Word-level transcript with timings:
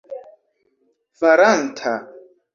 faranta 1.19 1.93